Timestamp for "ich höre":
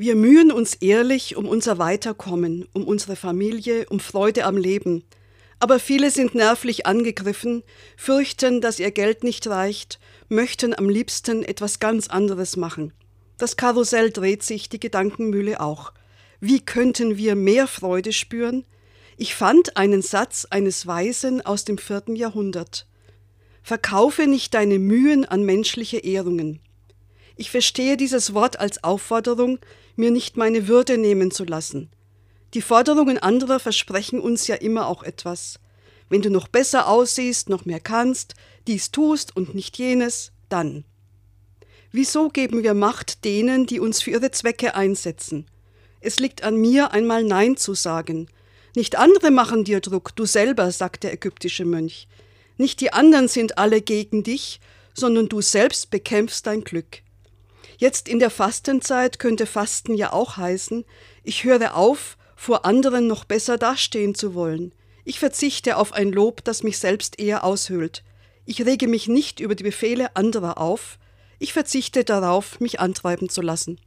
61.24-61.74